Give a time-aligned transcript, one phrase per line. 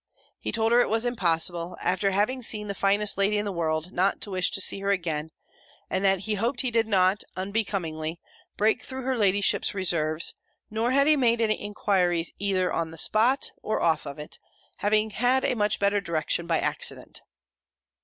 [0.39, 3.91] He told her it was impossible, after having seen the finest lady in the world,
[3.91, 5.29] not to wish to see her again;
[5.91, 8.19] and that he hoped he did not, unbecomingly,
[8.57, 10.33] break through her ladyship's reserves:
[10.71, 14.39] nor had he made any enquiries, either on the spot, or off it;
[14.77, 17.21] having had a much better direction by accident.